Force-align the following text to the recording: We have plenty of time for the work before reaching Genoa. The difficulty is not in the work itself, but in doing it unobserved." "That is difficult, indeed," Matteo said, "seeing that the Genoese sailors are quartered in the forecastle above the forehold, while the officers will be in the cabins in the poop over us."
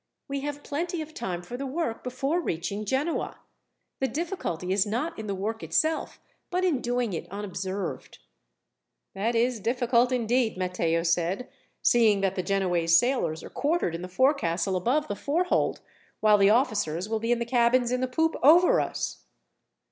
We 0.27 0.39
have 0.39 0.63
plenty 0.63 0.99
of 1.03 1.13
time 1.13 1.43
for 1.43 1.57
the 1.57 1.65
work 1.67 2.03
before 2.03 2.41
reaching 2.41 2.85
Genoa. 2.85 3.37
The 3.99 4.07
difficulty 4.07 4.73
is 4.73 4.83
not 4.83 5.19
in 5.19 5.27
the 5.27 5.35
work 5.35 5.61
itself, 5.61 6.19
but 6.49 6.65
in 6.65 6.81
doing 6.81 7.13
it 7.13 7.27
unobserved." 7.29 8.17
"That 9.13 9.35
is 9.35 9.59
difficult, 9.59 10.11
indeed," 10.11 10.57
Matteo 10.57 11.03
said, 11.03 11.49
"seeing 11.83 12.21
that 12.21 12.33
the 12.33 12.41
Genoese 12.41 12.97
sailors 12.97 13.43
are 13.43 13.51
quartered 13.51 13.93
in 13.93 14.01
the 14.01 14.07
forecastle 14.07 14.75
above 14.75 15.07
the 15.07 15.15
forehold, 15.15 15.81
while 16.19 16.39
the 16.39 16.49
officers 16.49 17.07
will 17.07 17.19
be 17.19 17.31
in 17.31 17.37
the 17.37 17.45
cabins 17.45 17.91
in 17.91 18.01
the 18.01 18.07
poop 18.07 18.35
over 18.41 18.79
us." 18.81 19.25